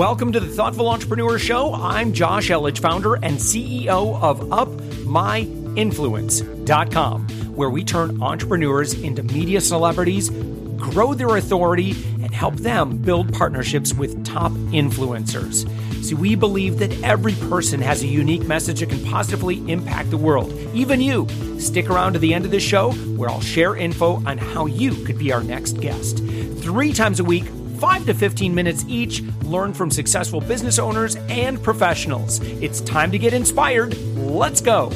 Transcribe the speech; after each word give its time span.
Welcome 0.00 0.32
to 0.32 0.40
the 0.40 0.48
Thoughtful 0.48 0.88
Entrepreneur 0.88 1.38
Show. 1.38 1.74
I'm 1.74 2.14
Josh 2.14 2.48
Elledge, 2.48 2.78
founder 2.78 3.16
and 3.16 3.36
CEO 3.36 4.18
of 4.22 4.40
UpMyInfluence.com, 4.40 7.28
where 7.54 7.68
we 7.68 7.84
turn 7.84 8.22
entrepreneurs 8.22 8.94
into 8.94 9.22
media 9.22 9.60
celebrities, 9.60 10.30
grow 10.30 11.12
their 11.12 11.36
authority, 11.36 11.90
and 12.22 12.32
help 12.32 12.54
them 12.54 12.96
build 12.96 13.34
partnerships 13.34 13.92
with 13.92 14.24
top 14.24 14.52
influencers. 14.72 15.68
See, 16.02 16.14
we 16.14 16.34
believe 16.34 16.78
that 16.78 17.02
every 17.02 17.34
person 17.34 17.82
has 17.82 18.02
a 18.02 18.06
unique 18.06 18.46
message 18.46 18.80
that 18.80 18.88
can 18.88 19.04
positively 19.04 19.56
impact 19.70 20.08
the 20.08 20.16
world, 20.16 20.50
even 20.72 21.02
you. 21.02 21.28
Stick 21.58 21.90
around 21.90 22.14
to 22.14 22.18
the 22.18 22.32
end 22.32 22.46
of 22.46 22.52
the 22.52 22.58
show 22.58 22.92
where 22.92 23.28
I'll 23.28 23.42
share 23.42 23.76
info 23.76 24.24
on 24.24 24.38
how 24.38 24.64
you 24.64 24.94
could 25.04 25.18
be 25.18 25.30
our 25.30 25.42
next 25.42 25.74
guest. 25.74 26.20
Three 26.60 26.94
times 26.94 27.20
a 27.20 27.24
week, 27.24 27.44
5 27.80 28.04
to 28.06 28.14
15 28.14 28.54
minutes 28.54 28.84
each, 28.88 29.22
learn 29.44 29.72
from 29.72 29.90
successful 29.90 30.38
business 30.38 30.78
owners 30.78 31.16
and 31.30 31.60
professionals. 31.62 32.40
It's 32.60 32.82
time 32.82 33.10
to 33.10 33.18
get 33.18 33.32
inspired. 33.32 33.96
Let's 34.16 34.60
go. 34.60 34.92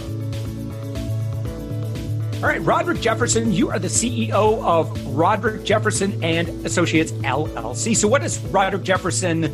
All 2.37 2.51
right, 2.51 2.61
Roderick 2.61 3.01
Jefferson, 3.01 3.53
you 3.53 3.71
are 3.71 3.79
the 3.79 3.89
CEO 3.89 4.63
of 4.63 5.17
Roderick 5.17 5.65
Jefferson 5.65 6.23
and 6.23 6.47
Associates 6.67 7.11
LLC. 7.13 7.97
So, 7.97 8.07
what 8.07 8.21
does 8.21 8.39
Roderick 8.39 8.83
Jefferson 8.83 9.45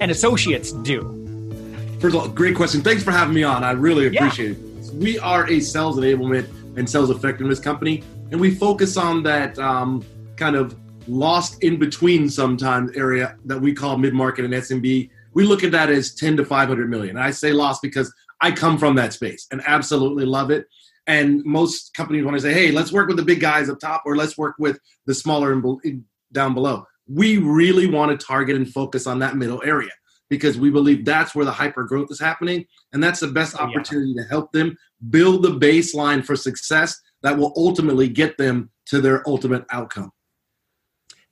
and 0.00 0.10
Associates 0.10 0.72
do? 0.72 1.16
First 2.00 2.16
of 2.16 2.22
all, 2.22 2.28
great 2.28 2.56
question. 2.56 2.80
Thanks 2.80 3.04
for 3.04 3.12
having 3.12 3.34
me 3.34 3.44
on. 3.44 3.62
I 3.62 3.70
really 3.70 4.08
appreciate 4.08 4.58
yeah. 4.58 4.88
it. 4.88 4.94
We 4.94 5.16
are 5.20 5.48
a 5.48 5.60
sales 5.60 5.96
enablement 5.96 6.48
and 6.76 6.90
sales 6.90 7.10
effectiveness 7.10 7.60
company, 7.60 8.02
and 8.32 8.40
we 8.40 8.52
focus 8.52 8.96
on 8.96 9.22
that 9.22 9.56
um, 9.60 10.04
kind 10.36 10.56
of 10.56 10.74
lost 11.10 11.62
in 11.62 11.78
between 11.78 12.28
sometimes 12.28 12.96
area 12.96 13.36
that 13.44 13.60
we 13.60 13.72
call 13.72 13.98
mid 13.98 14.14
market 14.14 14.44
and 14.44 14.54
SMB. 14.54 15.10
We 15.34 15.44
look 15.44 15.64
at 15.64 15.72
that 15.72 15.90
as 15.90 16.14
10 16.14 16.36
to 16.38 16.44
500 16.44 16.88
million. 16.88 17.16
I 17.16 17.30
say 17.30 17.52
lost 17.52 17.82
because 17.82 18.12
I 18.40 18.52
come 18.52 18.78
from 18.78 18.94
that 18.96 19.12
space 19.12 19.46
and 19.50 19.62
absolutely 19.66 20.24
love 20.24 20.50
it. 20.50 20.66
And 21.06 21.44
most 21.44 21.94
companies 21.94 22.24
want 22.24 22.36
to 22.36 22.40
say, 22.40 22.52
hey, 22.52 22.70
let's 22.70 22.92
work 22.92 23.08
with 23.08 23.16
the 23.16 23.24
big 23.24 23.40
guys 23.40 23.68
up 23.68 23.80
top 23.80 24.02
or 24.06 24.16
let's 24.16 24.38
work 24.38 24.54
with 24.58 24.78
the 25.06 25.14
smaller 25.14 25.52
and 25.52 26.04
down 26.32 26.54
below. 26.54 26.86
We 27.08 27.38
really 27.38 27.86
want 27.86 28.18
to 28.18 28.26
target 28.26 28.56
and 28.56 28.68
focus 28.70 29.06
on 29.06 29.18
that 29.18 29.36
middle 29.36 29.62
area 29.64 29.90
because 30.28 30.58
we 30.58 30.70
believe 30.70 31.04
that's 31.04 31.34
where 31.34 31.44
the 31.44 31.50
hyper 31.50 31.84
growth 31.84 32.08
is 32.10 32.20
happening. 32.20 32.64
And 32.92 33.02
that's 33.02 33.20
the 33.20 33.28
best 33.28 33.56
opportunity 33.56 34.14
yeah. 34.14 34.22
to 34.22 34.28
help 34.28 34.52
them 34.52 34.76
build 35.10 35.42
the 35.42 35.58
baseline 35.58 36.24
for 36.24 36.36
success 36.36 37.00
that 37.22 37.36
will 37.36 37.52
ultimately 37.56 38.08
get 38.08 38.38
them 38.38 38.70
to 38.86 39.00
their 39.00 39.28
ultimate 39.28 39.64
outcome. 39.72 40.12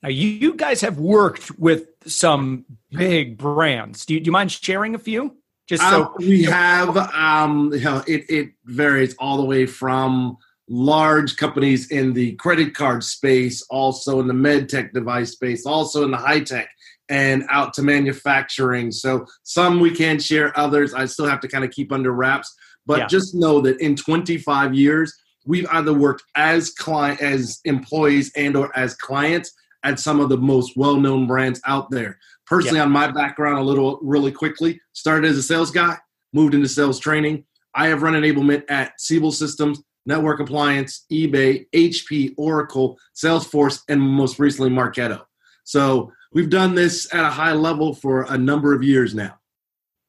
Now, 0.03 0.11
you, 0.11 0.29
you 0.29 0.55
guys 0.55 0.81
have 0.83 0.99
worked 0.99 1.59
with 1.59 1.87
some 2.07 2.65
big 2.91 3.37
brands. 3.37 4.07
Do 4.07 4.15
you, 4.15 4.21
do 4.21 4.27
you 4.27 4.33
mind 4.33 4.53
sharing 4.53 4.95
a 4.95 4.99
few? 4.99 5.37
Just 5.69 5.83
so 5.83 6.05
um, 6.05 6.15
we 6.19 6.45
have, 6.45 6.97
um, 6.97 7.73
you 7.75 7.81
know, 7.81 8.03
it, 8.07 8.25
it 8.31 8.51
varies 8.65 9.15
all 9.19 9.37
the 9.37 9.45
way 9.45 9.67
from 9.67 10.39
large 10.69 11.37
companies 11.37 11.91
in 11.91 12.13
the 12.13 12.33
credit 12.37 12.75
card 12.75 13.03
space, 13.05 13.63
also 13.69 14.21
in 14.21 14.29
the 14.29 14.35
med 14.35 14.69
tech 14.69 14.93
device 14.93 15.33
space, 15.33 15.67
also 15.67 16.05
in 16.05 16.11
the 16.11 16.17
high 16.17 16.41
tech, 16.41 16.69
and 17.11 17.45
out 17.51 17.75
to 17.75 17.83
manufacturing. 17.83 18.91
So 18.93 19.27
some 19.43 19.81
we 19.81 19.91
can 19.91 20.19
share, 20.19 20.59
others 20.59 20.95
I 20.95 21.07
still 21.07 21.27
have 21.27 21.41
to 21.41 21.49
kind 21.49 21.65
of 21.65 21.71
keep 21.71 21.93
under 21.93 22.13
wraps. 22.13 22.55
But 22.87 22.99
yeah. 23.01 23.07
just 23.07 23.35
know 23.35 23.61
that 23.63 23.79
in 23.81 23.97
25 23.97 24.75
years, 24.75 25.13
we've 25.45 25.67
either 25.73 25.93
worked 25.93 26.23
as 26.35 26.71
client 26.71 27.21
as 27.21 27.61
employees 27.65 28.33
and 28.37 28.57
or 28.57 28.75
as 28.79 28.95
clients 28.95 29.53
at 29.83 30.01
some 30.01 30.21
of 30.21 30.29
the 30.29 30.37
most 30.37 30.77
well-known 30.77 31.27
brands 31.27 31.61
out 31.67 31.91
there. 31.91 32.19
Personally, 32.47 32.79
yeah. 32.79 32.85
on 32.85 32.91
my 32.91 33.11
background, 33.11 33.59
a 33.59 33.63
little 33.63 33.99
really 34.03 34.33
quickly, 34.33 34.81
started 34.93 35.31
as 35.31 35.37
a 35.37 35.43
sales 35.43 35.71
guy, 35.71 35.97
moved 36.33 36.55
into 36.55 36.69
sales 36.69 36.99
training. 36.99 37.45
I 37.75 37.89
have 37.89 38.03
run 38.03 38.15
enablement 38.15 38.65
at 38.69 39.01
Siebel 39.01 39.33
Systems, 39.33 39.83
Network 40.07 40.41
Appliance, 40.41 41.05
eBay, 41.13 41.67
HP, 41.75 42.35
Oracle, 42.39 42.99
Salesforce, 43.15 43.83
and 43.89 44.01
most 44.01 44.39
recently 44.39 44.71
Marketo. 44.71 45.23
So 45.65 46.13
we've 46.33 46.49
done 46.49 46.75
this 46.75 47.13
at 47.13 47.25
a 47.25 47.31
high 47.31 47.53
level 47.53 47.95
for 47.95 48.23
a 48.23 48.39
number 48.39 48.73
of 48.73 48.83
years 48.83 49.15
now. 49.15 49.39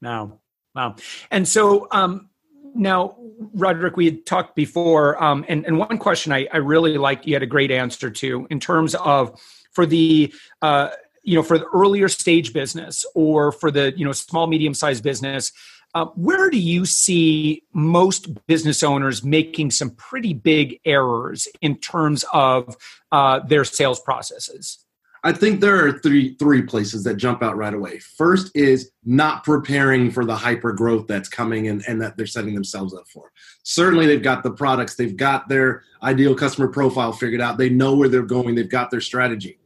Wow, 0.02 0.40
wow! 0.74 0.96
And 1.30 1.46
so 1.46 1.88
um, 1.92 2.30
now, 2.74 3.18
Roderick, 3.54 3.98
we 3.98 4.06
had 4.06 4.26
talked 4.26 4.56
before, 4.56 5.22
um, 5.22 5.46
and, 5.50 5.66
and 5.66 5.78
one 5.78 5.98
question 5.98 6.32
I, 6.32 6.48
I 6.54 6.58
really 6.58 6.98
liked 6.98 7.28
you 7.28 7.36
had 7.36 7.44
a 7.44 7.48
great 7.48 7.72
answer 7.72 8.10
to 8.10 8.48
in 8.50 8.60
terms 8.60 8.96
of 8.96 9.40
for 9.72 9.86
the 9.86 10.34
uh, 10.62 10.90
you 11.24 11.36
know 11.36 11.44
for 11.44 11.58
the 11.58 11.66
earlier 11.74 12.08
stage 12.08 12.54
business 12.54 13.06
or 13.16 13.52
for 13.52 13.72
the 13.72 13.94
you 13.98 14.06
know 14.06 14.12
small 14.12 14.48
medium 14.48 14.74
sized 14.74 15.04
business 15.04 15.52
uh, 15.96 16.06
where 16.16 16.50
do 16.50 16.60
you 16.60 16.86
see 16.86 17.64
most 17.74 18.46
business 18.46 18.84
owners 18.84 19.24
making 19.24 19.72
some 19.72 19.90
pretty 19.92 20.34
big 20.34 20.80
errors 20.86 21.48
in 21.62 21.76
terms 21.78 22.24
of 22.32 22.78
uh, 23.12 23.40
their 23.40 23.64
sales 23.64 24.00
processes 24.00 24.86
I 25.24 25.34
think 25.34 25.60
there 25.60 25.86
are 25.86 26.00
three 26.00 26.36
three 26.36 26.62
places 26.62 27.04
that 27.04 27.18
jump 27.18 27.44
out 27.44 27.58
right 27.58 27.74
away. 27.74 28.00
First 28.00 28.52
is 28.56 28.92
not 29.04 29.44
preparing 29.44 30.12
for 30.12 30.24
the 30.24 30.36
hyper 30.36 30.72
growth 30.72 31.08
that's 31.08 31.28
coming 31.28 31.68
and, 31.68 31.84
and 31.88 32.02
that 32.02 32.16
they're 32.16 32.26
setting 32.26 32.54
themselves 32.54 32.94
up 32.94 33.08
for. 33.08 33.32
Certainly 33.64 34.08
they've 34.08 34.24
got 34.24 34.44
the 34.44 34.52
products, 34.52 34.96
they've 34.96 35.18
got 35.18 35.50
their 35.50 35.84
ideal 36.04 36.36
customer 36.36 36.70
profile 36.70 37.12
figured 37.12 37.42
out, 37.42 37.58
they 37.58 37.70
know 37.70 37.96
where 37.96 38.08
they're 38.08 38.22
going, 38.22 38.56
they've 38.56 38.70
got 38.70 38.92
their 38.92 39.02
strategy. 39.02 39.60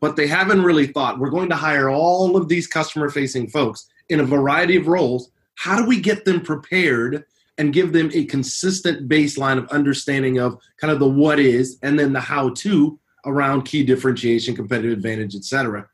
But 0.00 0.16
they 0.16 0.26
haven't 0.26 0.62
really 0.62 0.88
thought 0.88 1.18
we're 1.18 1.30
going 1.30 1.48
to 1.50 1.56
hire 1.56 1.88
all 1.88 2.36
of 2.36 2.48
these 2.48 2.66
customer 2.66 3.08
facing 3.08 3.48
folks 3.48 3.88
in 4.08 4.20
a 4.20 4.24
variety 4.24 4.76
of 4.76 4.88
roles. 4.88 5.30
How 5.54 5.76
do 5.76 5.86
we 5.86 6.00
get 6.00 6.24
them 6.24 6.40
prepared 6.40 7.24
and 7.58 7.72
give 7.72 7.92
them 7.92 8.10
a 8.12 8.24
consistent 8.26 9.08
baseline 9.08 9.56
of 9.56 9.68
understanding 9.68 10.38
of 10.38 10.58
kind 10.78 10.92
of 10.92 10.98
the 10.98 11.08
what 11.08 11.40
is 11.40 11.78
and 11.82 11.98
then 11.98 12.12
the 12.12 12.20
how 12.20 12.50
to 12.50 12.98
around 13.26 13.62
key 13.62 13.84
differentiation, 13.84 14.54
competitive 14.54 14.92
advantage, 14.92 15.34
etc. 15.34 15.88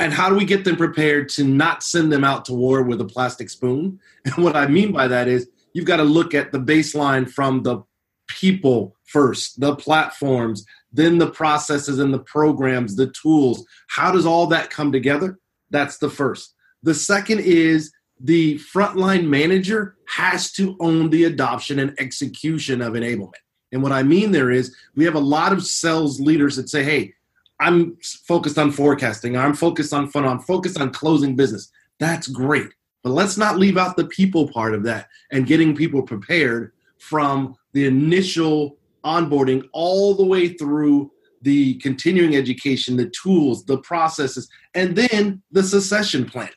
And 0.00 0.12
how 0.12 0.28
do 0.28 0.34
we 0.34 0.44
get 0.44 0.64
them 0.64 0.76
prepared 0.76 1.28
to 1.30 1.44
not 1.44 1.82
send 1.82 2.10
them 2.10 2.24
out 2.24 2.44
to 2.46 2.54
war 2.54 2.82
with 2.82 3.00
a 3.00 3.04
plastic 3.04 3.50
spoon? 3.50 4.00
And 4.24 4.44
what 4.44 4.56
I 4.56 4.66
mean 4.66 4.92
by 4.92 5.08
that 5.08 5.28
is 5.28 5.48
you've 5.74 5.84
got 5.84 5.96
to 5.96 6.04
look 6.04 6.34
at 6.34 6.52
the 6.52 6.58
baseline 6.58 7.28
from 7.28 7.62
the 7.62 7.82
people 8.28 8.96
first, 9.04 9.60
the 9.60 9.76
platforms, 9.76 10.64
then 10.92 11.18
the 11.18 11.30
processes 11.30 11.98
and 11.98 12.14
the 12.14 12.20
programs, 12.20 12.96
the 12.96 13.08
tools. 13.08 13.64
How 13.88 14.12
does 14.12 14.26
all 14.26 14.46
that 14.48 14.70
come 14.70 14.92
together? 14.92 15.38
That's 15.70 15.98
the 15.98 16.10
first. 16.10 16.54
The 16.82 16.94
second 16.94 17.40
is 17.40 17.92
the 18.20 18.58
frontline 18.58 19.26
manager 19.26 19.96
has 20.06 20.52
to 20.52 20.76
own 20.80 21.10
the 21.10 21.24
adoption 21.24 21.78
and 21.78 21.94
execution 21.98 22.80
of 22.80 22.94
enablement. 22.94 23.32
And 23.72 23.82
what 23.82 23.92
I 23.92 24.02
mean 24.02 24.30
there 24.30 24.50
is 24.50 24.76
we 24.94 25.04
have 25.04 25.14
a 25.14 25.20
lot 25.20 25.52
of 25.52 25.64
sales 25.64 26.20
leaders 26.20 26.56
that 26.56 26.68
say, 26.68 26.84
hey, 26.84 27.14
I'm 27.58 27.96
focused 28.26 28.58
on 28.58 28.70
forecasting, 28.70 29.36
I'm 29.36 29.54
focused 29.54 29.92
on 29.92 30.08
fun, 30.08 30.24
I'm 30.24 30.40
focused 30.40 30.80
on 30.80 30.92
closing 30.92 31.36
business. 31.36 31.70
That's 31.98 32.28
great. 32.28 32.68
But 33.02 33.10
let's 33.10 33.36
not 33.36 33.58
leave 33.58 33.78
out 33.78 33.96
the 33.96 34.06
people 34.06 34.48
part 34.48 34.74
of 34.74 34.82
that 34.84 35.08
and 35.30 35.46
getting 35.46 35.74
people 35.74 36.02
prepared 36.02 36.72
from 36.98 37.56
the 37.72 37.86
initial 37.86 38.76
onboarding 39.04 39.68
all 39.72 40.14
the 40.14 40.24
way 40.24 40.48
through 40.48 41.10
the 41.42 41.74
continuing 41.74 42.36
education, 42.36 42.96
the 42.96 43.10
tools, 43.10 43.64
the 43.64 43.78
processes, 43.78 44.48
and 44.74 44.94
then 44.94 45.42
the 45.50 45.62
succession 45.62 46.24
plan. 46.24 46.50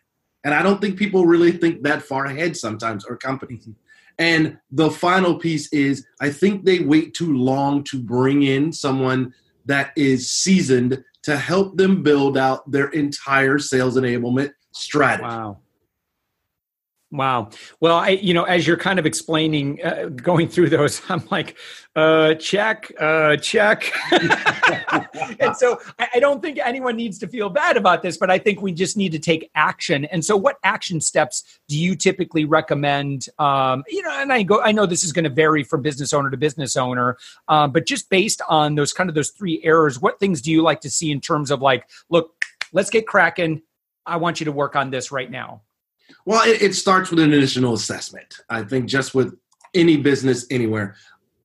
And 0.43 0.53
I 0.53 0.61
don't 0.61 0.79
think 0.79 0.97
people 0.97 1.25
really 1.25 1.51
think 1.51 1.81
that 1.81 2.03
far 2.03 2.25
ahead 2.25 2.55
sometimes, 2.55 3.03
or 3.03 3.17
companies. 3.17 3.67
And 4.17 4.57
the 4.71 4.89
final 4.89 5.37
piece 5.37 5.71
is 5.73 6.05
I 6.21 6.29
think 6.29 6.63
they 6.65 6.79
wait 6.79 7.13
too 7.13 7.35
long 7.35 7.83
to 7.85 7.99
bring 7.99 8.43
in 8.43 8.71
someone 8.71 9.33
that 9.65 9.91
is 9.95 10.31
seasoned 10.31 11.03
to 11.23 11.37
help 11.37 11.75
them 11.75 12.03
build 12.03 12.37
out 12.37 12.69
their 12.69 12.89
entire 12.89 13.57
sales 13.59 13.97
enablement 13.97 14.51
strategy. 14.71 15.23
Wow. 15.23 15.57
Wow. 17.17 17.49
Well, 17.79 17.95
I, 17.95 18.09
you 18.09 18.33
know, 18.33 18.43
as 18.43 18.67
you're 18.67 18.77
kind 18.77 18.99
of 18.99 19.05
explaining, 19.05 19.83
uh, 19.83 20.09
going 20.09 20.49
through 20.49 20.69
those, 20.69 21.01
I'm 21.09 21.23
like, 21.31 21.55
uh, 21.95 22.33
check, 22.33 22.91
uh, 22.99 23.37
check. 23.37 23.89
and 24.11 25.55
so 25.55 25.79
I, 25.97 26.07
I, 26.15 26.19
don't 26.19 26.41
think 26.41 26.59
anyone 26.61 26.97
needs 26.97 27.17
to 27.19 27.27
feel 27.27 27.49
bad 27.49 27.77
about 27.77 28.03
this, 28.03 28.17
but 28.17 28.29
I 28.29 28.37
think 28.37 28.61
we 28.61 28.73
just 28.73 28.97
need 28.97 29.13
to 29.13 29.19
take 29.19 29.49
action. 29.55 30.03
And 30.05 30.23
so, 30.25 30.35
what 30.35 30.57
action 30.63 30.99
steps 30.99 31.59
do 31.69 31.77
you 31.77 31.95
typically 31.95 32.43
recommend? 32.43 33.27
Um, 33.39 33.83
you 33.87 34.01
know, 34.01 34.11
and 34.11 34.33
I 34.33 34.43
go, 34.43 34.61
I 34.61 34.73
know 34.73 34.85
this 34.85 35.05
is 35.05 35.13
going 35.13 35.23
to 35.23 35.29
vary 35.29 35.63
from 35.63 35.81
business 35.81 36.11
owner 36.11 36.29
to 36.29 36.37
business 36.37 36.75
owner, 36.75 37.17
um, 37.47 37.71
but 37.71 37.85
just 37.85 38.09
based 38.09 38.41
on 38.49 38.75
those 38.75 38.91
kind 38.91 39.09
of 39.09 39.15
those 39.15 39.29
three 39.29 39.61
errors, 39.63 40.01
what 40.01 40.19
things 40.19 40.41
do 40.41 40.51
you 40.51 40.61
like 40.61 40.81
to 40.81 40.89
see 40.89 41.11
in 41.11 41.21
terms 41.21 41.49
of 41.49 41.61
like, 41.61 41.87
look, 42.09 42.35
let's 42.73 42.89
get 42.89 43.07
cracking. 43.07 43.61
I 44.05 44.17
want 44.17 44.41
you 44.41 44.45
to 44.45 44.51
work 44.51 44.75
on 44.75 44.91
this 44.91 45.11
right 45.11 45.31
now. 45.31 45.61
Well, 46.25 46.47
it, 46.47 46.61
it 46.61 46.75
starts 46.75 47.09
with 47.09 47.19
an 47.19 47.33
initial 47.33 47.73
assessment. 47.73 48.37
I 48.49 48.63
think 48.63 48.87
just 48.87 49.13
with 49.15 49.37
any 49.73 49.97
business 49.97 50.45
anywhere, 50.49 50.95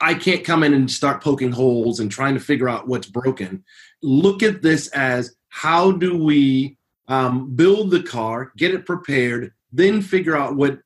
I 0.01 0.15
can't 0.15 0.45
come 0.45 0.63
in 0.63 0.73
and 0.73 0.91
start 0.91 1.23
poking 1.23 1.53
holes 1.53 2.01
and 2.01 2.11
trying 2.11 2.35
to 2.35 2.41
figure 2.41 2.69
out 2.69 2.89
what's 2.89 3.07
broken. 3.07 3.65
Look 4.03 4.43
at 4.43 4.63
this 4.63 4.89
as 4.89 5.37
how 5.49 5.93
do 5.93 6.23
we 6.23 6.79
um, 7.09 7.55
build 7.55 7.91
the 7.91 8.03
car, 8.03 8.53
get 8.57 8.73
it 8.73 8.87
prepared, 8.87 9.53
then 9.73 10.01
figure 10.01 10.37
out 10.37 10.57
what 10.57 10.79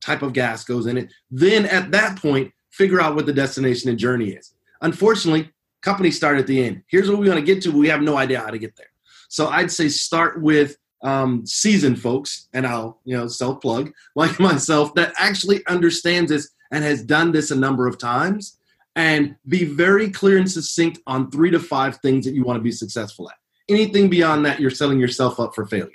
type 0.00 0.22
of 0.22 0.32
gas 0.32 0.64
goes 0.64 0.86
in 0.86 0.96
it. 0.96 1.12
Then 1.30 1.66
at 1.66 1.90
that 1.92 2.20
point, 2.20 2.52
figure 2.70 3.00
out 3.00 3.14
what 3.14 3.26
the 3.26 3.32
destination 3.32 3.90
and 3.90 3.98
journey 3.98 4.30
is. 4.30 4.52
Unfortunately, 4.80 5.50
companies 5.82 6.16
start 6.16 6.38
at 6.38 6.46
the 6.46 6.64
end. 6.64 6.82
Here's 6.88 7.08
what 7.08 7.18
we 7.18 7.28
want 7.28 7.40
to 7.40 7.46
get 7.46 7.62
to, 7.62 7.70
but 7.70 7.78
we 7.78 7.88
have 7.88 8.02
no 8.02 8.16
idea 8.16 8.40
how 8.40 8.50
to 8.50 8.58
get 8.58 8.76
there. 8.76 8.90
So 9.28 9.48
I'd 9.48 9.70
say 9.70 9.88
start 9.88 10.40
with 10.42 10.76
um, 11.02 11.46
seasoned 11.46 12.00
folks, 12.00 12.48
and 12.52 12.66
I'll 12.66 13.00
you 13.04 13.16
know 13.16 13.28
self 13.28 13.60
plug 13.60 13.92
like 14.16 14.38
myself 14.40 14.94
that 14.94 15.12
actually 15.18 15.66
understands 15.66 16.30
this 16.30 16.50
and 16.70 16.82
has 16.84 17.02
done 17.02 17.32
this 17.32 17.50
a 17.50 17.56
number 17.56 17.86
of 17.86 17.98
times, 17.98 18.58
and 18.94 19.36
be 19.46 19.64
very 19.64 20.10
clear 20.10 20.38
and 20.38 20.50
succinct 20.50 20.98
on 21.06 21.30
three 21.30 21.50
to 21.50 21.60
five 21.60 21.98
things 21.98 22.24
that 22.24 22.34
you 22.34 22.44
want 22.44 22.58
to 22.58 22.62
be 22.62 22.72
successful 22.72 23.30
at. 23.30 23.36
Anything 23.68 24.08
beyond 24.08 24.46
that, 24.46 24.60
you're 24.60 24.70
selling 24.70 24.98
yourself 24.98 25.40
up 25.40 25.54
for 25.54 25.66
failure. 25.66 25.90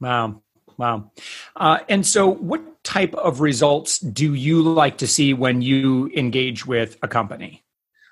Wow. 0.00 0.42
Wow. 0.78 1.10
Uh, 1.54 1.78
and 1.88 2.06
so, 2.06 2.28
what 2.28 2.84
type 2.84 3.14
of 3.14 3.40
results 3.40 3.98
do 3.98 4.34
you 4.34 4.62
like 4.62 4.98
to 4.98 5.06
see 5.06 5.34
when 5.34 5.62
you 5.62 6.10
engage 6.14 6.66
with 6.66 6.98
a 7.02 7.08
company? 7.08 7.64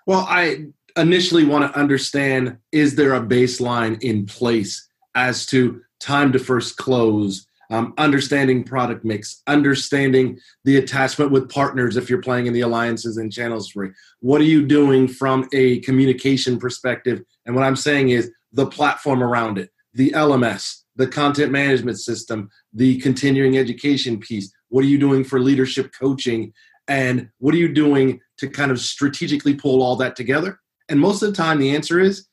Well, 0.07 0.27
I 0.29 0.67
initially 0.97 1.45
want 1.45 1.71
to 1.71 1.79
understand 1.79 2.59
is 2.73 2.95
there 2.97 3.15
a 3.15 3.21
baseline 3.21 4.03
in 4.03 4.27
place 4.27 4.89
as 5.15 5.47
to 5.47 5.81
time 6.01 6.33
to 6.33 6.39
first 6.39 6.77
close, 6.77 7.47
um, 7.71 7.95
understanding 7.99 8.63
product 8.63 9.05
mix, 9.05 9.43
understanding 9.47 10.39
the 10.65 10.77
attachment 10.77 11.31
with 11.31 11.49
partners 11.51 11.97
if 11.97 12.11
you're 12.11 12.21
playing 12.21 12.47
in 12.47 12.53
the 12.53 12.61
alliances 12.61 13.17
and 13.17 13.33
channels 13.33 13.71
free. 13.71 13.91
What 14.21 14.41
are 14.41 14.45
you 14.45 14.67
doing 14.67 15.09
from 15.09 15.49
a 15.53 15.81
communication 15.81 16.59
perspective? 16.59 17.23
And 17.47 17.55
what 17.55 17.65
I'm 17.65 17.77
saying 17.77 18.11
is 18.11 18.31
the 18.53 18.67
platform 18.67 19.23
around 19.23 19.59
it, 19.59 19.71
the 19.95 20.11
LMS, 20.11 20.83
the 20.97 21.07
content 21.07 21.51
management 21.51 21.99
system, 21.99 22.51
the 22.73 22.99
continuing 23.01 23.59
education 23.59 24.21
piece. 24.21 24.53
What 24.69 24.85
are 24.85 24.89
you 24.89 24.99
doing 24.99 25.25
for 25.25 25.41
leadership 25.41 25.93
coaching? 25.99 26.53
And 26.87 27.31
what 27.39 27.55
are 27.55 27.59
you 27.59 27.73
doing 27.73 28.21
to 28.39 28.49
kind 28.49 28.71
of 28.71 28.79
strategically 28.79 29.55
pull 29.55 29.83
all 29.83 29.97
that 29.97 30.17
together? 30.17 30.61
And 30.89 31.01
most 31.01 31.23
of 31.23 31.31
the 31.31 31.37
time, 31.37 31.59
the 31.59 31.75
answer 31.75 31.99
is 31.99 32.29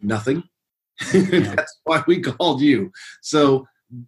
nothing. 0.00 0.42
That's 1.12 1.78
why 1.84 2.02
we 2.06 2.20
called 2.20 2.60
you. 2.60 2.92
So, 3.22 3.66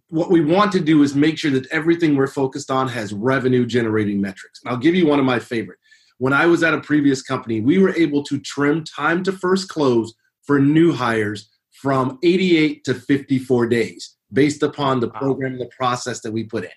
what 0.09 0.31
we 0.31 0.43
want 0.43 0.71
to 0.73 0.79
do 0.79 1.03
is 1.03 1.15
make 1.15 1.37
sure 1.37 1.51
that 1.51 1.67
everything 1.67 2.15
we're 2.15 2.27
focused 2.27 2.69
on 2.69 2.89
has 2.89 3.13
revenue 3.13 3.65
generating 3.65 4.19
metrics. 4.19 4.59
And 4.61 4.71
I'll 4.71 4.79
give 4.79 4.95
you 4.95 5.05
one 5.05 5.19
of 5.19 5.25
my 5.25 5.39
favorite. 5.39 5.77
When 6.17 6.33
I 6.33 6.45
was 6.45 6.63
at 6.63 6.73
a 6.73 6.81
previous 6.81 7.21
company, 7.21 7.61
we 7.61 7.77
were 7.77 7.95
able 7.95 8.23
to 8.23 8.39
trim 8.39 8.83
time 8.83 9.23
to 9.23 9.31
first 9.31 9.69
close 9.69 10.13
for 10.43 10.59
new 10.59 10.91
hires 10.91 11.49
from 11.71 12.17
88 12.23 12.83
to 12.85 12.95
54 12.95 13.67
days 13.67 14.17
based 14.33 14.63
upon 14.63 14.99
the 14.99 15.09
program 15.09 15.53
and 15.53 15.61
the 15.61 15.69
process 15.77 16.21
that 16.21 16.31
we 16.31 16.43
put 16.43 16.63
in. 16.63 16.71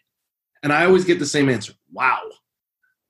And 0.63 0.73
I 0.73 0.85
always 0.85 1.05
get 1.05 1.19
the 1.19 1.27
same 1.27 1.49
answer 1.49 1.73
wow. 1.93 2.21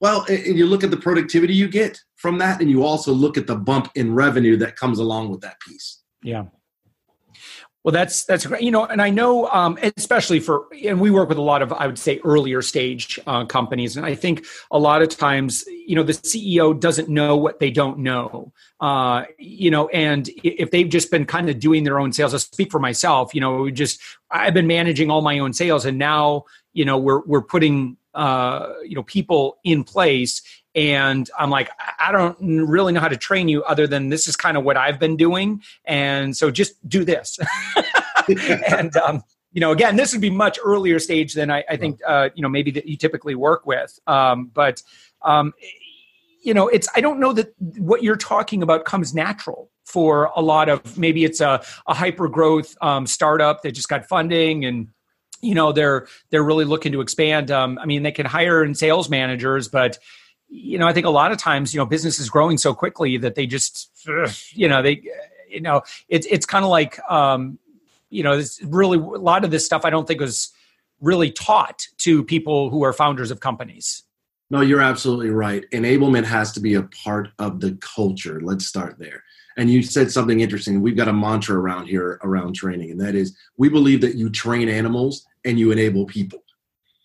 Well, 0.01 0.25
and 0.29 0.57
you 0.57 0.67
look 0.67 0.83
at 0.83 0.91
the 0.91 0.97
productivity 0.97 1.53
you 1.53 1.69
get 1.69 2.01
from 2.17 2.39
that, 2.39 2.61
and 2.61 2.71
you 2.71 2.83
also 2.85 3.13
look 3.13 3.37
at 3.37 3.47
the 3.47 3.57
bump 3.57 3.91
in 3.95 4.15
revenue 4.15 4.57
that 4.57 4.77
comes 4.77 4.99
along 4.99 5.31
with 5.31 5.43
that 5.43 5.61
piece. 5.61 6.01
Yeah. 6.23 6.45
Well, 7.83 7.93
that's 7.93 8.25
that's 8.25 8.45
great. 8.45 8.63
You 8.63 8.71
know, 8.71 8.85
and 8.85 9.01
I 9.01 9.09
know, 9.09 9.49
um, 9.49 9.79
especially 9.97 10.39
for, 10.39 10.67
and 10.85 11.01
we 11.01 11.11
work 11.11 11.31
with 11.31 11.39
a 11.39 11.43
lot 11.43 11.63
of, 11.63 11.73
I 11.73 11.87
would 11.87 11.99
say, 11.99 12.21
earlier 12.25 12.61
stage 12.61 13.19
uh, 13.27 13.47
companies, 13.47 13.97
and 13.97 14.05
I 14.05 14.15
think 14.15 14.45
a 14.71 14.79
lot 14.79 15.01
of 15.01 15.09
times, 15.09 15.65
you 15.67 15.97
know, 15.97 16.03
the 16.03 16.13
CEO 16.13 16.79
doesn't 16.79 17.09
know 17.09 17.39
what 17.39 17.59
they 17.59 17.71
don't 17.71 18.01
know. 18.01 18.53
Uh, 18.81 19.25
you 19.39 19.71
know, 19.71 19.89
and 19.89 20.29
if 20.45 20.71
they've 20.71 20.91
just 20.91 21.11
been 21.11 21.25
kind 21.25 21.49
of 21.49 21.59
doing 21.59 21.85
their 21.85 21.99
own 21.99 22.13
sales, 22.13 22.35
I 22.35 22.37
speak 22.37 22.71
for 22.71 22.81
myself. 22.81 23.35
You 23.35 23.41
know, 23.41 23.63
we 23.63 23.73
just 23.73 23.99
I've 24.31 24.53
been 24.53 24.67
managing 24.67 25.11
all 25.11 25.23
my 25.23 25.39
own 25.39 25.55
sales, 25.55 25.87
and 25.87 25.97
now, 25.97 26.45
you 26.75 26.85
know, 26.85 26.99
we're 26.99 27.21
we're 27.21 27.43
putting 27.43 27.97
uh, 28.15 28.73
you 28.85 28.95
know 28.95 29.03
people 29.03 29.59
in 29.65 29.85
place. 29.85 30.43
And 30.77 31.29
i'm 31.37 31.51
like 31.51 31.69
i 31.99 32.13
don't 32.13 32.37
really 32.41 32.93
know 32.93 33.01
how 33.01 33.09
to 33.09 33.17
train 33.17 33.49
you 33.49 33.65
other 33.65 33.89
than 33.89 34.09
this 34.09 34.29
is 34.29 34.37
kind 34.37 34.57
of 34.57 34.63
what 34.63 34.77
i've 34.77 35.01
been 35.01 35.17
doing. 35.17 35.63
And 35.85 36.37
so 36.37 36.53
just 36.53 36.75
do 36.89 37.05
this. 37.05 37.39
And 38.69 38.97
um, 38.97 39.25
you 39.51 39.61
know 39.61 39.73
again 39.73 39.97
this 39.97 40.13
would 40.13 40.21
be 40.21 40.31
much 40.31 40.61
earlier 40.65 41.01
stage 41.01 41.35
than 41.35 41.51
i, 41.51 41.65
I 41.69 41.77
think 41.77 41.99
uh, 42.07 42.29
you 42.37 42.43
know 42.43 42.49
maybe 42.49 42.71
that 42.71 42.87
you 42.87 42.97
typically 42.97 43.35
work 43.35 43.67
with. 43.67 43.99
Um, 44.07 44.53
but 44.55 44.81
um, 45.23 45.53
you 46.43 46.55
know 46.55 46.69
it's 46.69 46.89
i 46.95 47.01
don't 47.01 47.21
know 47.21 47.33
that 47.33 47.53
what 47.79 48.03
you're 48.03 48.17
talking 48.17 48.63
about 48.63 48.85
comes 48.85 49.15
natural 49.15 49.71
for 49.85 50.31
a 50.37 50.41
lot 50.41 50.69
of 50.69 50.97
maybe 50.97 51.25
it's 51.25 51.41
a, 51.41 51.63
a 51.87 51.95
hyper 51.95 52.29
growth 52.29 52.77
um, 52.81 53.07
startup 53.07 53.63
that 53.63 53.73
just 53.73 53.89
got 53.89 54.07
funding 54.07 54.65
and 54.65 54.89
you 55.41 55.55
know 55.55 55.73
they're 55.73 56.07
they're 56.31 56.45
really 56.45 56.65
looking 56.65 56.93
to 56.93 57.01
expand 57.01 57.51
um, 57.51 57.79
i 57.79 57.87
mean 57.87 58.03
they 58.03 58.13
can 58.13 58.27
hire 58.27 58.63
in 58.63 58.75
sales 58.75 59.09
managers 59.09 59.69
but 59.69 59.99
you 60.51 60.79
know, 60.79 60.87
I 60.87 60.93
think 60.93 61.07
a 61.07 61.11
lot 61.11 61.31
of 61.31 61.39
times, 61.39 61.73
you 61.73 61.79
know, 61.79 61.87
business 61.87 62.19
is 62.19 62.29
growing 62.29 62.59
so 62.59 62.75
quickly 62.75 63.17
that 63.19 63.37
they 63.37 63.47
just, 63.47 63.91
you 64.51 64.69
know, 64.69 64.83
they, 64.83 65.03
you 65.49 65.61
know, 65.61 65.83
it's 66.09 66.27
it's 66.29 66.45
kind 66.45 66.65
of 66.65 66.71
like, 66.71 66.99
um, 67.09 67.59
you 68.11 68.25
know, 68.25 68.37
this 68.37 68.61
really 68.65 68.99
a 68.99 69.01
lot 69.01 69.45
of 69.45 69.53
this 69.53 69.65
stuff 69.65 69.85
I 69.85 69.91
don't 69.91 70.07
think 70.07 70.21
was 70.21 70.53
really 71.01 71.31
taught 71.31 71.87
to 71.99 72.25
people 72.25 72.69
who 72.69 72.83
are 72.83 72.93
founders 72.93 73.31
of 73.31 73.41
companies. 73.41 74.03
No, 74.51 74.61
you're 74.61 74.81
absolutely 74.81 75.31
right. 75.31 75.65
Enablement 75.71 76.25
has 76.25 76.51
to 76.53 76.61
be 76.61 76.75
a 76.75 76.83
part 76.83 77.29
of 77.39 77.61
the 77.61 77.79
culture. 77.81 78.41
Let's 78.43 78.67
start 78.67 78.99
there. 78.99 79.23
And 79.57 79.71
you 79.71 79.83
said 79.83 80.11
something 80.11 80.41
interesting. 80.41 80.81
We've 80.81 80.97
got 80.97 81.07
a 81.07 81.13
mantra 81.13 81.57
around 81.57 81.87
here 81.87 82.19
around 82.25 82.55
training, 82.55 82.91
and 82.91 83.01
that 83.01 83.15
is 83.15 83.37
we 83.57 83.69
believe 83.69 84.01
that 84.01 84.17
you 84.17 84.31
train 84.31 84.69
animals 84.69 85.27
and 85.45 85.59
you 85.59 85.71
enable 85.71 86.07
people. 86.07 86.43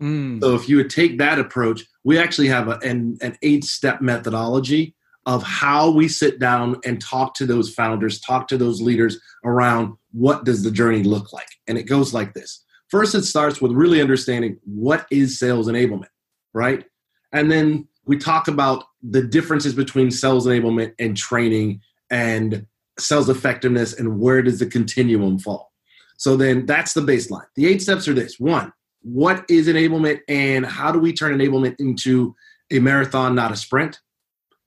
Mm. 0.01 0.41
So 0.41 0.55
if 0.55 0.67
you 0.67 0.77
would 0.77 0.89
take 0.89 1.17
that 1.19 1.39
approach, 1.39 1.83
we 2.03 2.17
actually 2.17 2.47
have 2.47 2.67
a, 2.67 2.77
an, 2.83 3.17
an 3.21 3.37
eight 3.41 3.63
step 3.63 4.01
methodology 4.01 4.95
of 5.25 5.41
how 5.41 5.89
we 5.89 6.07
sit 6.07 6.39
down 6.39 6.77
and 6.85 7.01
talk 7.01 7.33
to 7.35 7.45
those 7.45 7.73
founders, 7.73 8.19
talk 8.19 8.47
to 8.47 8.57
those 8.57 8.81
leaders 8.81 9.19
around 9.43 9.95
what 10.11 10.45
does 10.45 10.63
the 10.63 10.71
journey 10.71 11.03
look 11.03 11.33
like. 11.33 11.47
And 11.67 11.77
it 11.77 11.83
goes 11.83 12.13
like 12.13 12.33
this. 12.33 12.63
First, 12.89 13.15
it 13.15 13.23
starts 13.23 13.59
with 13.59 13.71
really 13.71 14.01
understanding 14.01 14.59
what 14.63 15.07
is 15.09 15.39
sales 15.39 15.67
enablement, 15.67 16.09
right? 16.53 16.85
And 17.31 17.51
then 17.51 17.87
we 18.05 18.17
talk 18.17 18.47
about 18.47 18.83
the 19.01 19.23
differences 19.23 19.73
between 19.73 20.11
sales 20.11 20.45
enablement 20.45 20.93
and 20.99 21.17
training 21.17 21.81
and 22.11 22.67
sales 22.99 23.29
effectiveness 23.29 23.93
and 23.93 24.19
where 24.19 24.43
does 24.43 24.59
the 24.59 24.67
continuum 24.67 25.39
fall. 25.39 25.71
So 26.17 26.37
then 26.37 26.65
that's 26.65 26.93
the 26.93 27.01
baseline. 27.01 27.47
The 27.55 27.67
eight 27.67 27.81
steps 27.81 28.07
are 28.07 28.13
this 28.13 28.39
one, 28.39 28.71
what 29.01 29.45
is 29.49 29.67
enablement 29.67 30.21
and 30.27 30.65
how 30.65 30.91
do 30.91 30.99
we 30.99 31.13
turn 31.13 31.37
enablement 31.37 31.75
into 31.79 32.35
a 32.71 32.79
marathon, 32.79 33.35
not 33.35 33.51
a 33.51 33.55
sprint? 33.55 33.99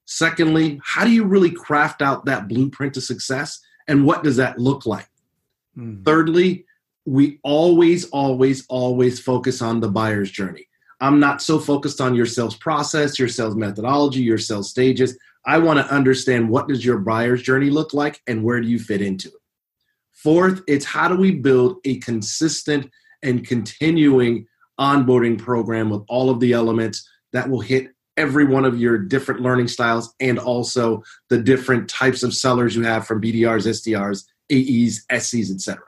Secondly, 0.04 0.80
how 0.84 1.04
do 1.04 1.10
you 1.10 1.24
really 1.24 1.50
craft 1.50 2.02
out 2.02 2.24
that 2.26 2.48
blueprint 2.48 2.94
to 2.94 3.00
success 3.00 3.60
and 3.88 4.04
what 4.06 4.22
does 4.22 4.36
that 4.36 4.58
look 4.58 4.86
like? 4.86 5.08
Mm. 5.76 6.04
Thirdly, 6.04 6.66
we 7.04 7.40
always, 7.42 8.08
always, 8.10 8.66
always 8.68 9.18
focus 9.18 9.62
on 9.62 9.80
the 9.80 9.88
buyer's 9.88 10.30
journey. 10.30 10.68
I'm 11.00 11.20
not 11.20 11.40
so 11.40 11.58
focused 11.58 12.00
on 12.00 12.14
your 12.14 12.26
sales 12.26 12.56
process, 12.56 13.18
your 13.18 13.28
sales 13.28 13.54
methodology, 13.54 14.20
your 14.20 14.38
sales 14.38 14.70
stages. 14.70 15.16
I 15.46 15.58
want 15.58 15.78
to 15.78 15.94
understand 15.94 16.50
what 16.50 16.68
does 16.68 16.84
your 16.84 16.98
buyer's 16.98 17.42
journey 17.42 17.70
look 17.70 17.94
like 17.94 18.20
and 18.26 18.42
where 18.44 18.60
do 18.60 18.68
you 18.68 18.78
fit 18.78 19.00
into 19.00 19.28
it. 19.28 19.34
Fourth, 20.22 20.62
it's 20.66 20.84
how 20.84 21.06
do 21.06 21.14
we 21.14 21.30
build 21.30 21.76
a 21.84 21.98
consistent 22.00 22.90
and 23.22 23.46
continuing 23.46 24.46
onboarding 24.78 25.38
program 25.38 25.90
with 25.90 26.02
all 26.08 26.28
of 26.28 26.40
the 26.40 26.52
elements 26.52 27.08
that 27.32 27.48
will 27.48 27.60
hit 27.60 27.92
every 28.16 28.44
one 28.44 28.64
of 28.64 28.80
your 28.80 28.98
different 28.98 29.40
learning 29.40 29.68
styles 29.68 30.12
and 30.18 30.40
also 30.40 31.04
the 31.30 31.38
different 31.38 31.88
types 31.88 32.24
of 32.24 32.34
sellers 32.34 32.74
you 32.74 32.82
have 32.82 33.06
from 33.06 33.22
BDRs, 33.22 33.64
SDRs, 33.64 34.24
AEs, 34.50 35.06
SCs, 35.06 35.54
etc. 35.54 35.80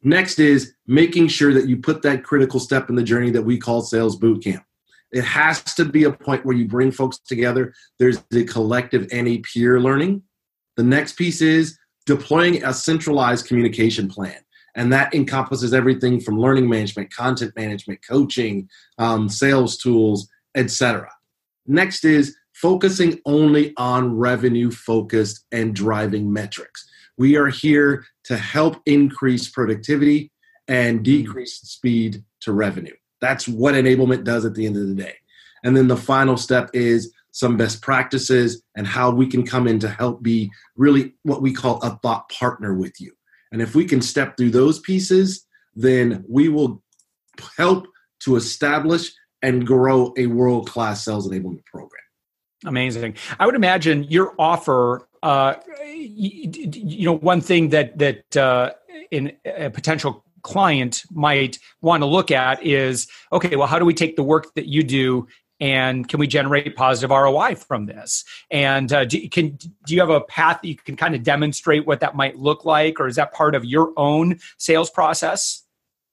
Next 0.00 0.38
is 0.38 0.72
making 0.86 1.26
sure 1.26 1.52
that 1.52 1.66
you 1.66 1.76
put 1.76 2.02
that 2.02 2.22
critical 2.22 2.60
step 2.60 2.88
in 2.88 2.94
the 2.94 3.02
journey 3.02 3.30
that 3.32 3.42
we 3.42 3.58
call 3.58 3.82
sales 3.82 4.14
boot 4.14 4.44
camp. 4.44 4.62
It 5.10 5.24
has 5.24 5.62
to 5.74 5.84
be 5.84 6.04
a 6.04 6.12
point 6.12 6.46
where 6.46 6.56
you 6.56 6.68
bring 6.68 6.92
folks 6.92 7.18
together. 7.18 7.74
There's 7.98 8.22
the 8.30 8.44
collective 8.44 9.08
any 9.10 9.38
peer 9.38 9.80
learning. 9.80 10.22
The 10.76 10.84
next 10.84 11.16
piece 11.16 11.40
is 11.40 11.76
deploying 12.06 12.64
a 12.64 12.72
centralized 12.72 13.46
communication 13.46 14.08
plan. 14.08 14.38
And 14.74 14.92
that 14.92 15.14
encompasses 15.14 15.74
everything 15.74 16.20
from 16.20 16.38
learning 16.38 16.68
management 16.68 17.12
content 17.12 17.52
management 17.56 18.00
coaching 18.06 18.68
um, 18.98 19.28
sales 19.28 19.76
tools 19.76 20.28
etc 20.54 21.08
next 21.66 22.04
is 22.04 22.36
focusing 22.54 23.20
only 23.26 23.74
on 23.76 24.16
revenue 24.16 24.70
focused 24.70 25.44
and 25.52 25.74
driving 25.74 26.32
metrics. 26.32 26.88
We 27.18 27.36
are 27.36 27.48
here 27.48 28.04
to 28.24 28.36
help 28.36 28.80
increase 28.86 29.48
productivity 29.48 30.32
and 30.68 31.04
decrease 31.04 31.60
speed 31.60 32.24
to 32.40 32.52
revenue. 32.52 32.94
That's 33.20 33.48
what 33.48 33.74
enablement 33.74 34.24
does 34.24 34.44
at 34.44 34.54
the 34.54 34.66
end 34.66 34.76
of 34.76 34.88
the 34.88 34.94
day. 34.94 35.16
And 35.64 35.76
then 35.76 35.88
the 35.88 35.96
final 35.96 36.36
step 36.36 36.70
is 36.74 37.12
some 37.36 37.56
best 37.56 37.82
practices 37.82 38.62
and 38.76 38.86
how 38.86 39.10
we 39.10 39.26
can 39.26 39.44
come 39.44 39.66
in 39.68 39.78
to 39.78 39.88
help 39.88 40.22
be 40.22 40.50
really 40.76 41.14
what 41.22 41.42
we 41.42 41.52
call 41.52 41.78
a 41.82 41.90
thought 42.02 42.28
partner 42.30 42.74
with 42.74 42.98
you 43.00 43.12
and 43.52 43.62
if 43.62 43.74
we 43.74 43.84
can 43.84 44.02
step 44.02 44.36
through 44.36 44.50
those 44.50 44.80
pieces, 44.80 45.46
then 45.74 46.24
we 46.28 46.48
will 46.48 46.82
help 47.56 47.86
to 48.20 48.36
establish 48.36 49.12
and 49.42 49.66
grow 49.66 50.12
a 50.16 50.26
world 50.26 50.68
class 50.68 51.04
sales 51.04 51.28
enablement 51.28 51.64
program. 51.66 52.02
Amazing. 52.64 53.16
I 53.38 53.46
would 53.46 53.54
imagine 53.54 54.04
your 54.04 54.34
offer. 54.38 55.08
Uh, 55.22 55.54
you, 55.86 56.50
you, 56.72 57.04
know, 57.06 57.16
one 57.16 57.40
thing 57.40 57.68
that 57.70 57.98
that 57.98 58.36
uh, 58.36 58.72
in 59.10 59.32
a 59.44 59.70
potential 59.70 60.24
client 60.42 61.04
might 61.10 61.58
want 61.80 62.02
to 62.02 62.06
look 62.06 62.30
at 62.30 62.64
is 62.64 63.06
okay. 63.32 63.56
Well, 63.56 63.66
how 63.66 63.78
do 63.78 63.84
we 63.84 63.94
take 63.94 64.16
the 64.16 64.22
work 64.22 64.54
that 64.54 64.66
you 64.66 64.82
do 64.82 65.28
and 65.60 66.08
can 66.08 66.20
we 66.20 66.26
generate 66.26 66.76
positive 66.76 67.10
ROI 67.10 67.54
from 67.54 67.86
this? 67.86 68.24
And 68.50 68.92
uh, 68.92 69.04
do, 69.04 69.28
can 69.28 69.56
do 69.86 69.94
you 69.94 70.00
have 70.00 70.10
a 70.10 70.20
path 70.20 70.60
that 70.62 70.68
you 70.68 70.76
can 70.76 70.96
kind 70.96 71.14
of 71.14 71.22
demonstrate 71.22 71.86
what 71.86 72.00
that 72.00 72.14
might 72.14 72.36
look 72.38 72.64
like, 72.64 73.00
or 73.00 73.06
is 73.06 73.16
that 73.16 73.32
part 73.32 73.54
of 73.54 73.64
your 73.64 73.92
own 73.96 74.38
sales 74.58 74.90
process? 74.90 75.62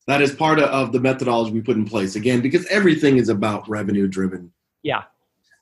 That 0.08 0.22
is 0.22 0.34
part 0.34 0.60
of 0.60 0.92
the 0.92 1.00
methodology 1.00 1.52
we 1.52 1.62
put 1.62 1.78
in 1.78 1.86
place 1.86 2.16
again 2.16 2.42
because 2.42 2.66
everything 2.68 3.18
is 3.18 3.30
about 3.30 3.68
revenue 3.70 4.08
driven. 4.08 4.52
Yeah. 4.82 5.04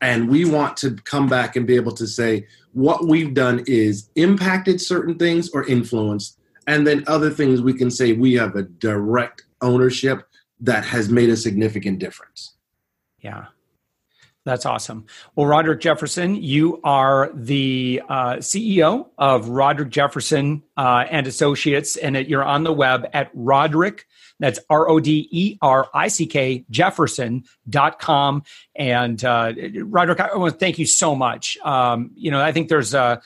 And 0.02 0.30
we 0.30 0.46
want 0.46 0.78
to 0.78 0.96
come 0.96 1.28
back 1.28 1.56
and 1.56 1.68
be 1.68 1.76
able 1.76 1.92
to 1.94 2.08
say 2.08 2.48
what 2.74 3.06
we've 3.06 3.36
done 3.36 3.64
is 3.68 4.10
impacted 4.16 4.82
certain 4.82 5.16
things 5.16 5.50
or 5.52 5.68
influenced, 5.68 6.40
and 6.66 6.88
then 6.88 7.04
other 7.08 7.30
things 7.30 7.62
we 7.62 7.74
can 7.74 7.92
say 7.92 8.14
we 8.14 8.34
have 8.34 8.56
a 8.56 8.64
direct 8.64 9.46
ownership 9.62 10.28
that 10.60 10.86
has 10.86 11.10
made 11.10 11.30
a 11.30 11.38
significant 11.38 12.00
difference. 12.00 12.56
Yeah. 13.20 13.48
That's 14.44 14.66
awesome. 14.66 15.06
Well, 15.36 15.46
Roderick 15.46 15.82
Jefferson, 15.82 16.36
you 16.36 16.82
are 16.84 17.30
the 17.34 18.02
uh, 18.10 18.36
CEO 18.38 19.10
of 19.20 19.50
Roderick 19.50 19.92
Jefferson 19.92 20.64
uh, 20.76 21.06
and 21.12 21.28
Associates, 21.28 21.96
and 21.96 22.16
you're 22.16 22.44
on 22.44 22.64
the 22.64 22.74
web 22.74 23.08
at 23.14 23.30
Roderick. 23.36 24.08
That's 24.40 24.60
R 24.68 24.90
O 24.90 25.00
D 25.00 25.28
E 25.30 25.58
R 25.62 25.88
I 25.94 26.08
C 26.08 26.26
K 26.26 26.66
Jefferson.com. 26.72 28.44
And 28.76 29.24
uh, 29.24 29.54
Roderick, 29.84 30.20
I 30.20 30.36
want 30.36 30.54
to 30.54 30.60
thank 30.60 30.80
you 30.80 30.88
so 30.88 31.16
much. 31.16 31.58
Um, 31.60 32.10
you 32.16 32.32
know, 32.32 32.42
I 32.42 32.52
think 32.52 32.68
there's 32.68 32.96
a 32.96 33.22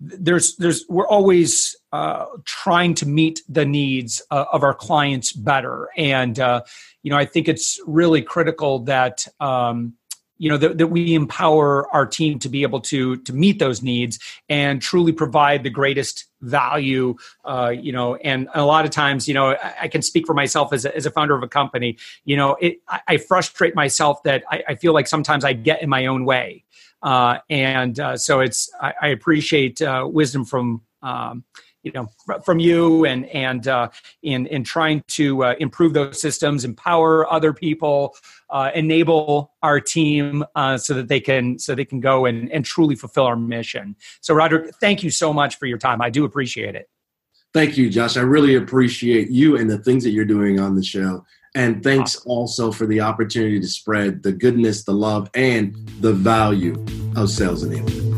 there's 0.00 0.56
there's 0.56 0.84
we're 0.88 1.08
always 1.08 1.76
uh, 1.92 2.26
trying 2.44 2.94
to 2.94 3.06
meet 3.06 3.42
the 3.48 3.66
needs 3.66 4.22
uh, 4.30 4.44
of 4.52 4.62
our 4.62 4.72
clients 4.72 5.32
better 5.32 5.88
and 5.96 6.40
uh, 6.40 6.62
you 7.02 7.10
know 7.10 7.18
i 7.18 7.26
think 7.26 7.48
it's 7.48 7.78
really 7.86 8.22
critical 8.22 8.78
that 8.78 9.28
um, 9.40 9.92
you 10.40 10.48
know 10.48 10.56
that, 10.56 10.78
that 10.78 10.86
we 10.86 11.14
empower 11.14 11.86
our 11.94 12.06
team 12.06 12.38
to 12.38 12.48
be 12.48 12.62
able 12.62 12.80
to 12.80 13.16
to 13.18 13.32
meet 13.32 13.58
those 13.58 13.82
needs 13.82 14.18
and 14.48 14.80
truly 14.80 15.12
provide 15.12 15.62
the 15.62 15.70
greatest 15.70 16.24
value 16.40 17.14
uh, 17.44 17.68
you 17.68 17.92
know 17.92 18.16
and 18.16 18.48
a 18.54 18.64
lot 18.64 18.86
of 18.86 18.90
times 18.90 19.28
you 19.28 19.34
know 19.34 19.50
i, 19.50 19.74
I 19.82 19.88
can 19.88 20.00
speak 20.00 20.26
for 20.26 20.34
myself 20.34 20.72
as 20.72 20.84
a, 20.84 20.96
as 20.96 21.04
a 21.04 21.10
founder 21.10 21.36
of 21.36 21.42
a 21.42 21.48
company 21.48 21.98
you 22.24 22.36
know 22.36 22.56
it, 22.60 22.78
I, 22.88 23.00
I, 23.06 23.16
frustrate 23.18 23.74
myself 23.74 24.22
that 24.22 24.42
I, 24.50 24.62
I, 24.68 24.74
feel 24.76 24.94
like 24.94 25.06
sometimes 25.06 25.44
i 25.44 25.52
get 25.52 25.82
in 25.82 25.90
my 25.90 26.06
own 26.06 26.24
way. 26.24 26.64
Uh, 27.02 27.38
and 27.50 28.00
uh, 28.00 28.16
so 28.16 28.40
it's 28.40 28.70
i, 28.80 29.08
appreciate 29.08 29.82
uh, 29.82 30.08
wisdom 30.10 30.44
from 30.46 30.80
um, 31.02 31.44
you 31.82 31.92
know 31.92 32.08
from 32.44 32.58
you 32.58 33.04
and 33.04 33.26
and 33.26 33.68
uh, 33.68 33.88
in 34.22 34.46
in 34.46 34.64
trying 34.64 35.02
to 35.08 35.44
uh, 35.44 35.54
improve 35.58 35.94
those 35.94 36.20
systems 36.20 36.64
empower 36.64 37.30
other 37.32 37.52
people 37.52 38.14
uh, 38.50 38.70
enable 38.74 39.52
our 39.62 39.80
team 39.80 40.44
uh, 40.54 40.76
so 40.76 40.94
that 40.94 41.08
they 41.08 41.20
can 41.20 41.58
so 41.58 41.74
they 41.74 41.84
can 41.84 42.00
go 42.00 42.26
and, 42.26 42.50
and 42.52 42.64
truly 42.64 42.94
fulfill 42.94 43.24
our 43.24 43.36
mission. 43.36 43.96
So 44.20 44.34
roderick 44.34 44.74
thank 44.80 45.02
you 45.02 45.10
so 45.10 45.32
much 45.32 45.56
for 45.56 45.66
your 45.66 45.78
time. 45.78 46.00
I 46.02 46.10
do 46.10 46.24
appreciate 46.24 46.74
it. 46.74 46.88
Thank 47.52 47.76
you 47.76 47.90
josh. 47.90 48.16
I 48.16 48.22
really 48.22 48.54
appreciate 48.54 49.30
you 49.30 49.56
and 49.56 49.70
the 49.70 49.78
things 49.78 50.04
that 50.04 50.10
you're 50.10 50.24
doing 50.24 50.60
on 50.60 50.74
the 50.74 50.84
show. 50.84 51.24
And 51.54 51.82
thanks 51.82 52.16
awesome. 52.16 52.30
also 52.30 52.72
for 52.72 52.86
the 52.86 53.00
opportunity 53.00 53.58
to 53.58 53.66
spread 53.66 54.22
the 54.22 54.32
goodness 54.32 54.84
the 54.84 54.92
love 54.92 55.28
and 55.34 55.74
the 56.00 56.12
value 56.12 56.74
of 57.16 57.28
sales 57.30 57.64
enablement 57.64 58.09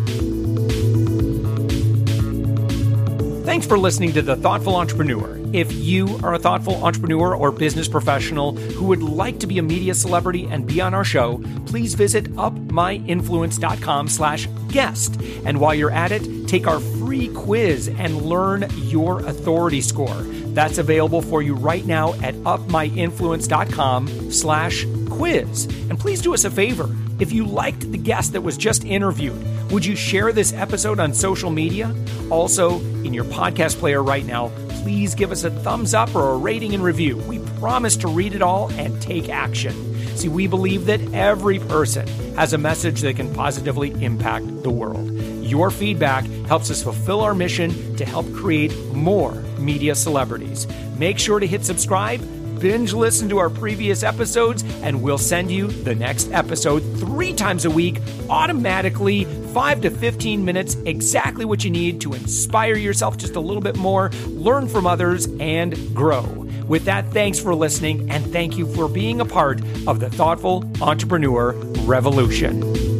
Thanks 3.44 3.66
for 3.66 3.76
listening 3.76 4.12
to 4.12 4.22
The 4.22 4.36
Thoughtful 4.36 4.76
Entrepreneur. 4.76 5.36
If 5.52 5.72
you 5.72 6.16
are 6.22 6.34
a 6.34 6.38
thoughtful 6.38 6.82
entrepreneur 6.84 7.34
or 7.34 7.50
business 7.50 7.88
professional 7.88 8.52
who 8.54 8.84
would 8.86 9.02
like 9.02 9.40
to 9.40 9.48
be 9.48 9.58
a 9.58 9.62
media 9.62 9.94
celebrity 9.94 10.46
and 10.46 10.64
be 10.64 10.80
on 10.80 10.94
our 10.94 11.02
show, 11.02 11.42
please 11.66 11.94
visit 11.94 12.32
upmyinfluence.com 12.36 14.08
slash 14.08 14.46
guest. 14.68 15.20
And 15.44 15.58
while 15.58 15.74
you're 15.74 15.90
at 15.90 16.12
it, 16.12 16.46
take 16.46 16.68
our 16.68 16.78
free 16.78 17.28
quiz 17.34 17.88
and 17.88 18.22
learn 18.22 18.66
your 18.76 19.18
authority 19.26 19.80
score. 19.80 20.22
That's 20.54 20.78
available 20.78 21.20
for 21.20 21.42
you 21.42 21.54
right 21.54 21.84
now 21.84 22.14
at 22.22 22.36
upmyinfluence.com 22.36 24.30
slash 24.30 24.86
quiz. 25.10 25.64
And 25.90 25.98
please 25.98 26.22
do 26.22 26.32
us 26.32 26.44
a 26.44 26.50
favor. 26.50 26.88
If 27.18 27.32
you 27.32 27.44
liked 27.44 27.90
the 27.90 27.98
guest 27.98 28.34
that 28.34 28.42
was 28.42 28.56
just 28.56 28.84
interviewed, 28.84 29.44
would 29.72 29.86
you 29.86 29.96
share 29.96 30.32
this 30.32 30.52
episode 30.52 31.00
on 31.00 31.14
social 31.14 31.50
media? 31.50 31.94
Also, 32.28 32.78
in 33.04 33.14
your 33.14 33.24
podcast 33.24 33.78
player 33.78 34.02
right 34.02 34.26
now, 34.26 34.52
please 34.68 35.14
give 35.14 35.32
us 35.32 35.44
a 35.44 35.50
thumbs 35.50 35.94
up 35.94 36.14
or 36.14 36.32
a 36.32 36.36
rating 36.36 36.74
and 36.74 36.84
review. 36.84 37.16
We 37.16 37.38
promise 37.58 37.96
to 37.98 38.08
read 38.08 38.34
it 38.34 38.42
all 38.42 38.70
and 38.72 39.00
take 39.00 39.30
action. 39.30 39.72
See, 40.14 40.28
we 40.28 40.46
believe 40.46 40.84
that 40.86 41.00
every 41.14 41.58
person 41.58 42.06
has 42.36 42.52
a 42.52 42.58
message 42.58 43.00
that 43.00 43.16
can 43.16 43.32
positively 43.32 43.92
impact 44.04 44.62
the 44.62 44.70
world. 44.70 45.10
Your 45.42 45.70
feedback 45.70 46.24
helps 46.46 46.70
us 46.70 46.82
fulfill 46.82 47.22
our 47.22 47.34
mission 47.34 47.96
to 47.96 48.04
help 48.04 48.30
create 48.34 48.76
more 48.92 49.32
media 49.58 49.94
celebrities. 49.94 50.66
Make 50.98 51.18
sure 51.18 51.40
to 51.40 51.46
hit 51.46 51.64
subscribe 51.64 52.20
binge 52.62 52.92
listen 52.92 53.28
to 53.28 53.38
our 53.38 53.50
previous 53.50 54.04
episodes, 54.04 54.62
and 54.82 55.02
we'll 55.02 55.18
send 55.18 55.50
you 55.50 55.66
the 55.66 55.96
next 55.96 56.30
episode 56.30 56.78
three 57.00 57.34
times 57.34 57.64
a 57.64 57.70
week 57.70 58.00
automatically, 58.30 59.24
five 59.52 59.80
to 59.80 59.90
15 59.90 60.44
minutes, 60.44 60.76
exactly 60.86 61.44
what 61.44 61.64
you 61.64 61.70
need 61.70 62.00
to 62.00 62.14
inspire 62.14 62.76
yourself 62.76 63.16
just 63.16 63.34
a 63.34 63.40
little 63.40 63.60
bit 63.60 63.76
more, 63.76 64.10
learn 64.28 64.68
from 64.68 64.86
others, 64.86 65.26
and 65.40 65.74
grow. 65.92 66.22
With 66.68 66.84
that, 66.84 67.08
thanks 67.08 67.40
for 67.40 67.52
listening, 67.52 68.08
and 68.08 68.24
thank 68.32 68.56
you 68.56 68.72
for 68.74 68.88
being 68.88 69.20
a 69.20 69.24
part 69.24 69.60
of 69.88 69.98
the 69.98 70.08
Thoughtful 70.08 70.62
Entrepreneur 70.80 71.54
Revolution. 71.84 72.91